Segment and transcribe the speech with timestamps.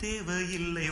[0.00, 0.88] தேவையில்லை.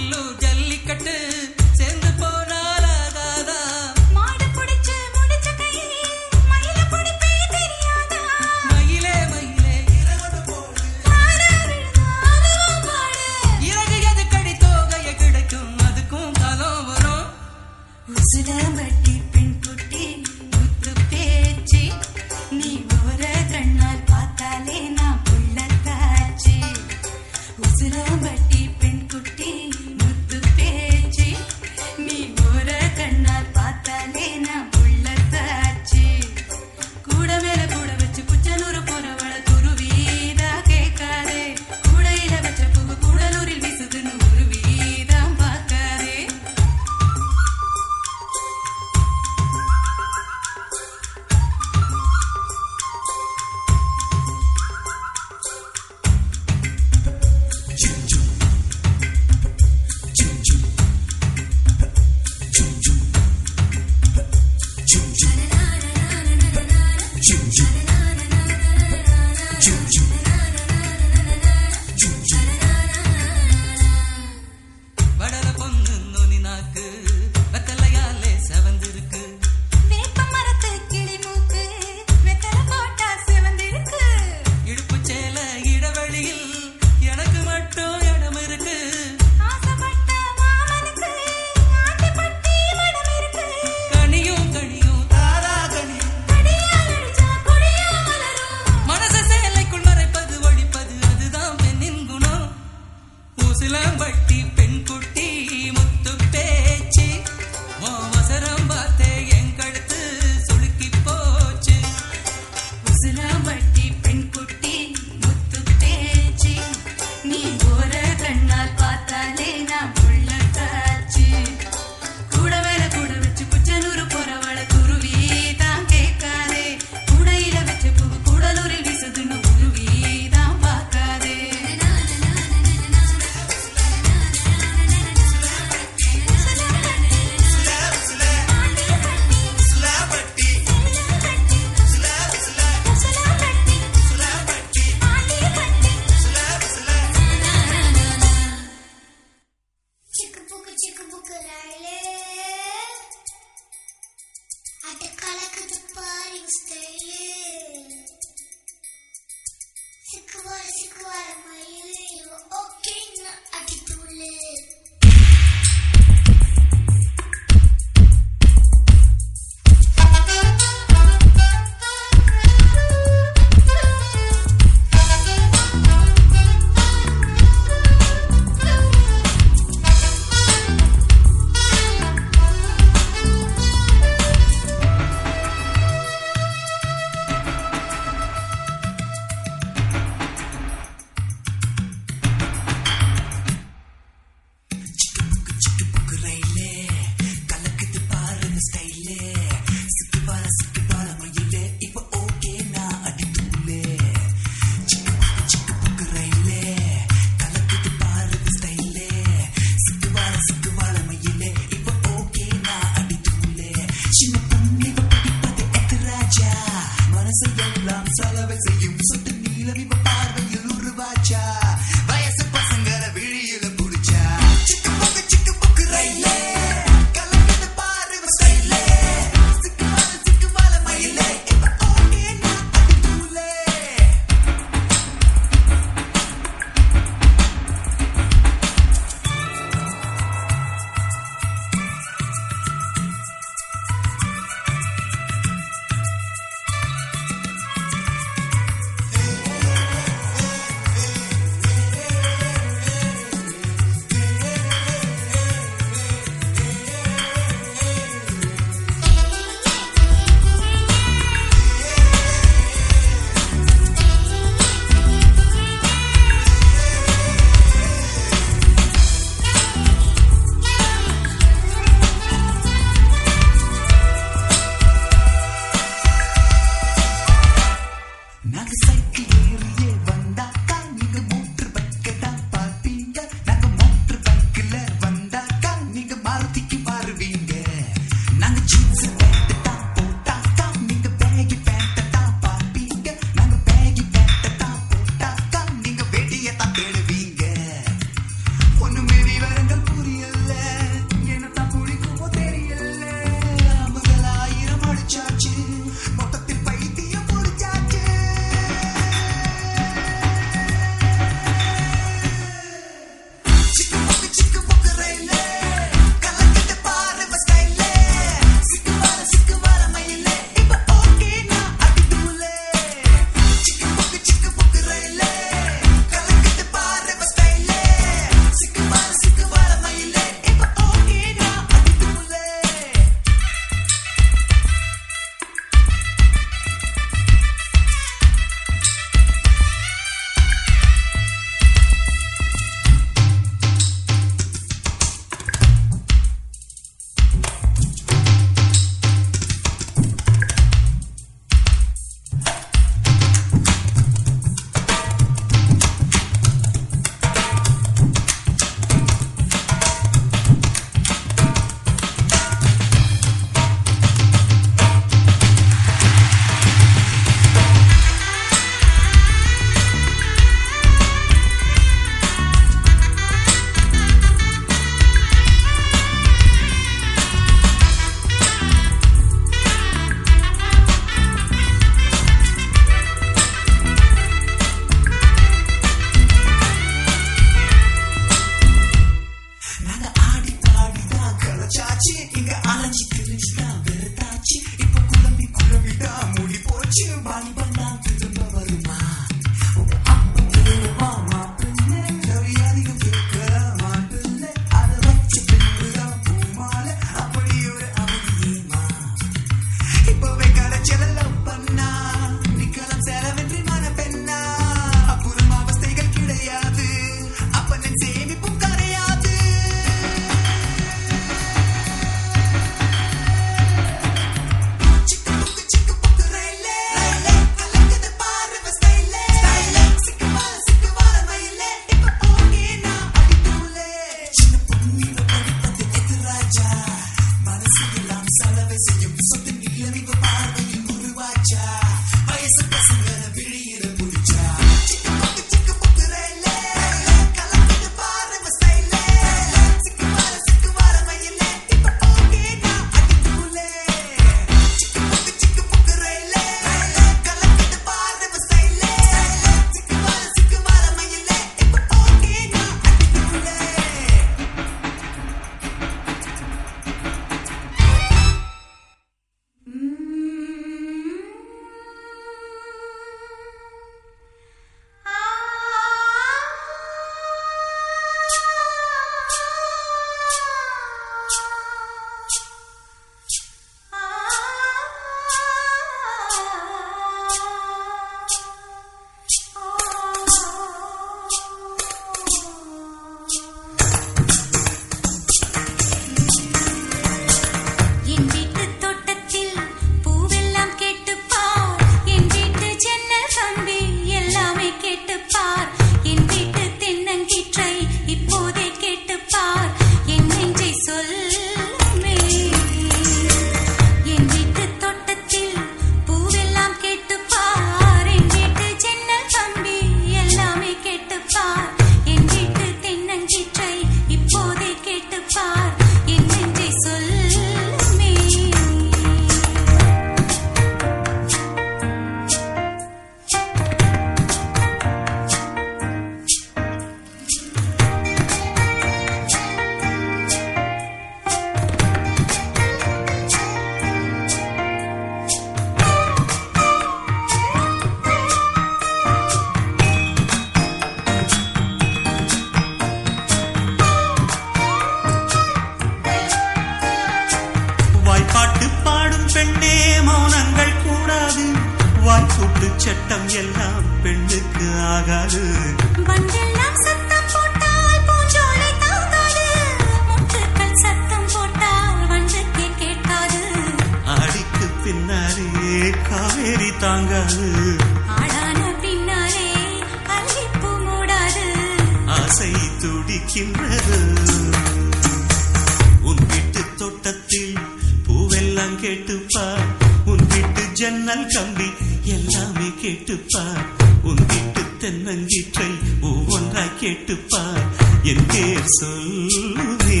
[588.82, 589.66] கேட்டுப்பார்
[590.06, 591.66] உன் வீட்டு ஜன்னல் கம்பி
[592.06, 593.64] எல்லாமே கேட்டுப்பார்
[594.02, 595.68] உன் வீட்டு தென்னங்கீற்றை
[596.02, 597.62] ஒவ்வொன்றா கேட்டுப்பார்
[598.04, 600.00] என் பேர் சொல்வே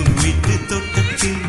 [0.00, 1.42] உன் வீட்டு தோட்டத்தில்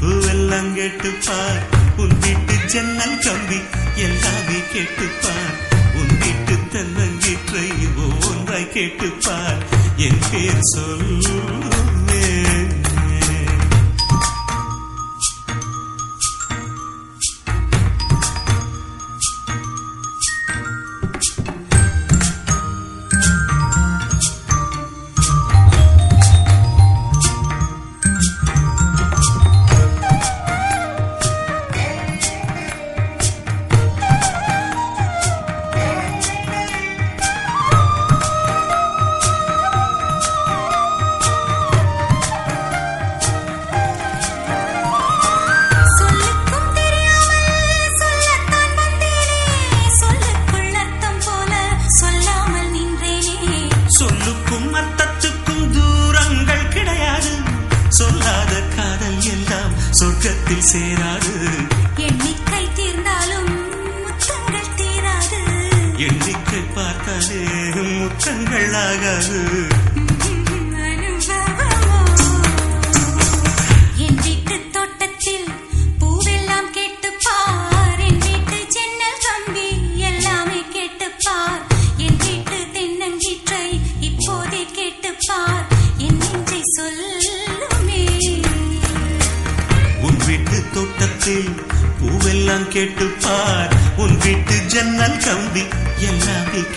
[0.00, 1.60] பூவெல்லாம் கேட்டுப்பார்
[1.96, 3.60] உன் வீட்டு ஜன்னல் கம்பி
[4.02, 5.54] எல்லாமே கேட்டுப்பார்
[5.94, 7.66] உன் வீட்டு தென்னங்கீற்றை
[7.98, 9.60] ஒவ்வொன்றாய் கேட்டுப்பார்
[10.00, 11.06] என் பேர் சொல்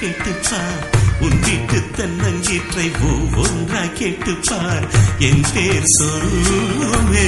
[0.01, 0.87] கேட்டுப்பார்
[1.19, 4.87] உன் வீட்டு தென்னங்கீற்றை ஒவ்வொன்றா கேட்டுப்பார்.
[5.19, 7.27] என் பேர் சொல்லுமே